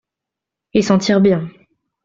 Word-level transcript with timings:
Il 0.73 0.83
s’en 0.83 0.97
tire 0.97 1.21
bien. 1.21 1.47